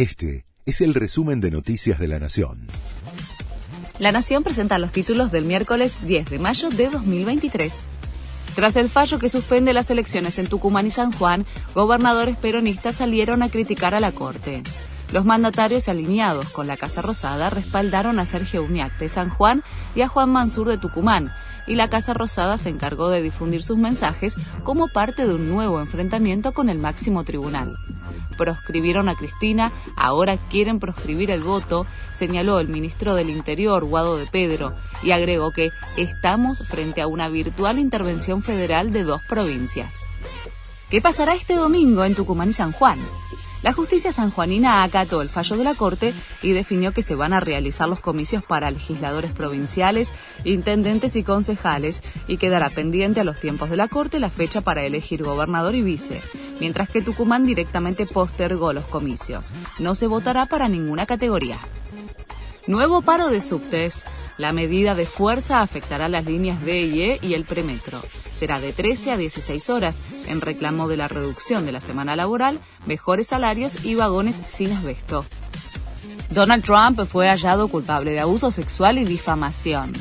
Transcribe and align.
Este 0.00 0.46
es 0.64 0.80
el 0.80 0.94
resumen 0.94 1.42
de 1.42 1.50
Noticias 1.50 1.98
de 1.98 2.08
la 2.08 2.18
Nación. 2.18 2.68
La 3.98 4.12
Nación 4.12 4.42
presenta 4.42 4.78
los 4.78 4.92
títulos 4.92 5.30
del 5.30 5.44
miércoles 5.44 6.06
10 6.06 6.30
de 6.30 6.38
mayo 6.38 6.70
de 6.70 6.88
2023. 6.88 7.70
Tras 8.54 8.76
el 8.76 8.88
fallo 8.88 9.18
que 9.18 9.28
suspende 9.28 9.74
las 9.74 9.90
elecciones 9.90 10.38
en 10.38 10.46
Tucumán 10.46 10.86
y 10.86 10.90
San 10.90 11.12
Juan, 11.12 11.44
gobernadores 11.74 12.38
peronistas 12.38 12.96
salieron 12.96 13.42
a 13.42 13.50
criticar 13.50 13.94
a 13.94 14.00
la 14.00 14.10
Corte. 14.10 14.62
Los 15.12 15.26
mandatarios 15.26 15.86
alineados 15.86 16.48
con 16.48 16.66
la 16.66 16.78
Casa 16.78 17.02
Rosada 17.02 17.50
respaldaron 17.50 18.18
a 18.20 18.24
Sergio 18.24 18.64
Uñac 18.64 18.98
de 18.98 19.10
San 19.10 19.28
Juan 19.28 19.62
y 19.94 20.00
a 20.00 20.08
Juan 20.08 20.30
Mansur 20.30 20.68
de 20.68 20.78
Tucumán, 20.78 21.30
y 21.66 21.74
la 21.74 21.90
Casa 21.90 22.14
Rosada 22.14 22.56
se 22.56 22.70
encargó 22.70 23.10
de 23.10 23.20
difundir 23.20 23.62
sus 23.62 23.76
mensajes 23.76 24.36
como 24.64 24.88
parte 24.88 25.26
de 25.26 25.34
un 25.34 25.50
nuevo 25.50 25.78
enfrentamiento 25.78 26.52
con 26.52 26.70
el 26.70 26.78
máximo 26.78 27.22
tribunal 27.22 27.76
proscribieron 28.40 29.10
a 29.10 29.14
Cristina, 29.16 29.70
ahora 29.96 30.38
quieren 30.38 30.80
proscribir 30.80 31.30
el 31.30 31.42
voto, 31.42 31.84
señaló 32.10 32.58
el 32.58 32.68
ministro 32.68 33.14
del 33.14 33.28
Interior, 33.28 33.84
Guado 33.84 34.16
de 34.16 34.24
Pedro, 34.24 34.72
y 35.02 35.10
agregó 35.10 35.50
que 35.50 35.72
estamos 35.98 36.66
frente 36.66 37.02
a 37.02 37.06
una 37.06 37.28
virtual 37.28 37.78
intervención 37.78 38.42
federal 38.42 38.94
de 38.94 39.04
dos 39.04 39.20
provincias. 39.28 40.06
¿Qué 40.88 41.02
pasará 41.02 41.34
este 41.34 41.54
domingo 41.54 42.02
en 42.02 42.14
Tucumán 42.14 42.48
y 42.48 42.54
San 42.54 42.72
Juan? 42.72 42.98
La 43.62 43.74
justicia 43.74 44.10
sanjuanina 44.10 44.82
acató 44.82 45.20
el 45.20 45.28
fallo 45.28 45.58
de 45.58 45.64
la 45.64 45.74
Corte 45.74 46.14
y 46.40 46.52
definió 46.52 46.94
que 46.94 47.02
se 47.02 47.14
van 47.14 47.34
a 47.34 47.40
realizar 47.40 47.90
los 47.90 48.00
comicios 48.00 48.42
para 48.42 48.70
legisladores 48.70 49.32
provinciales, 49.32 50.14
intendentes 50.44 51.14
y 51.14 51.22
concejales 51.22 52.02
y 52.26 52.38
quedará 52.38 52.70
pendiente 52.70 53.20
a 53.20 53.24
los 53.24 53.38
tiempos 53.38 53.68
de 53.68 53.76
la 53.76 53.86
Corte 53.86 54.18
la 54.18 54.30
fecha 54.30 54.62
para 54.62 54.84
elegir 54.84 55.22
gobernador 55.22 55.74
y 55.74 55.82
vice, 55.82 56.22
mientras 56.60 56.88
que 56.88 57.02
Tucumán 57.02 57.44
directamente 57.44 58.06
postergó 58.06 58.72
los 58.72 58.84
comicios. 58.84 59.52
No 59.78 59.94
se 59.94 60.06
votará 60.06 60.46
para 60.46 60.68
ninguna 60.68 61.06
categoría. 61.06 61.58
Nuevo 62.66 63.02
paro 63.02 63.28
de 63.28 63.40
subtes. 63.40 64.04
La 64.36 64.52
medida 64.52 64.94
de 64.94 65.04
fuerza 65.04 65.60
afectará 65.60 66.08
las 66.08 66.24
líneas 66.24 66.62
D 66.62 66.82
y 66.82 67.02
E 67.02 67.18
y 67.20 67.34
el 67.34 67.44
premetro. 67.44 68.00
Será 68.32 68.60
de 68.60 68.72
13 68.72 69.12
a 69.12 69.16
16 69.16 69.70
horas 69.70 70.00
en 70.28 70.40
reclamo 70.40 70.88
de 70.88 70.96
la 70.96 71.08
reducción 71.08 71.66
de 71.66 71.72
la 71.72 71.80
semana 71.80 72.16
laboral, 72.16 72.58
mejores 72.86 73.28
salarios 73.28 73.84
y 73.84 73.96
vagones 73.96 74.40
sin 74.48 74.72
asbesto. 74.72 75.24
Donald 76.30 76.64
Trump 76.64 77.04
fue 77.06 77.28
hallado 77.28 77.68
culpable 77.68 78.12
de 78.12 78.20
abuso 78.20 78.50
sexual 78.50 78.98
y 78.98 79.04
difamación. 79.04 79.92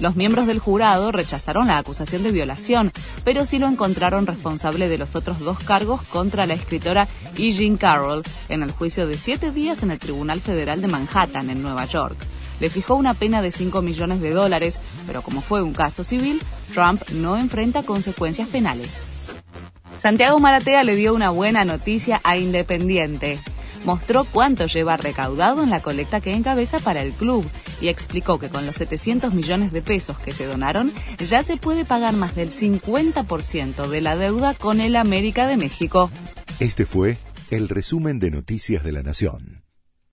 Los 0.00 0.16
miembros 0.16 0.46
del 0.46 0.58
jurado 0.58 1.12
rechazaron 1.12 1.68
la 1.68 1.78
acusación 1.78 2.22
de 2.22 2.32
violación, 2.32 2.92
pero 3.24 3.46
sí 3.46 3.58
lo 3.58 3.66
encontraron 3.66 4.26
responsable 4.26 4.88
de 4.88 4.98
los 4.98 5.16
otros 5.16 5.40
dos 5.40 5.58
cargos 5.58 6.02
contra 6.02 6.46
la 6.46 6.54
escritora 6.54 7.08
E. 7.36 7.52
Jean 7.52 7.76
Carroll 7.76 8.22
en 8.48 8.62
el 8.62 8.70
juicio 8.70 9.06
de 9.06 9.18
siete 9.18 9.50
días 9.50 9.82
en 9.82 9.90
el 9.90 9.98
Tribunal 9.98 10.40
Federal 10.40 10.80
de 10.80 10.88
Manhattan, 10.88 11.50
en 11.50 11.62
Nueva 11.62 11.84
York 11.86 12.16
le 12.60 12.70
fijó 12.70 12.94
una 12.94 13.14
pena 13.14 13.42
de 13.42 13.52
5 13.52 13.82
millones 13.82 14.20
de 14.20 14.32
dólares, 14.32 14.80
pero 15.06 15.22
como 15.22 15.40
fue 15.40 15.62
un 15.62 15.72
caso 15.72 16.04
civil, 16.04 16.40
Trump 16.74 17.02
no 17.10 17.36
enfrenta 17.36 17.82
consecuencias 17.82 18.48
penales. 18.48 19.04
Santiago 19.98 20.38
Maratea 20.38 20.84
le 20.84 20.94
dio 20.94 21.14
una 21.14 21.30
buena 21.30 21.64
noticia 21.64 22.20
a 22.24 22.36
Independiente. 22.36 23.38
Mostró 23.84 24.24
cuánto 24.24 24.66
lleva 24.66 24.96
recaudado 24.96 25.62
en 25.62 25.70
la 25.70 25.80
colecta 25.80 26.20
que 26.20 26.34
encabeza 26.34 26.78
para 26.78 27.02
el 27.02 27.12
club 27.12 27.48
y 27.80 27.88
explicó 27.88 28.38
que 28.38 28.48
con 28.48 28.66
los 28.66 28.76
700 28.76 29.34
millones 29.34 29.72
de 29.72 29.82
pesos 29.82 30.18
que 30.18 30.32
se 30.32 30.46
donaron 30.46 30.92
ya 31.18 31.42
se 31.42 31.56
puede 31.56 31.84
pagar 31.84 32.14
más 32.14 32.34
del 32.34 32.50
50% 32.50 33.88
de 33.88 34.00
la 34.00 34.16
deuda 34.16 34.54
con 34.54 34.80
el 34.80 34.96
América 34.96 35.46
de 35.46 35.56
México. 35.56 36.10
Este 36.60 36.86
fue 36.86 37.18
el 37.50 37.68
resumen 37.68 38.18
de 38.18 38.30
Noticias 38.30 38.82
de 38.82 38.92
la 38.92 39.02
Nación. 39.02 39.57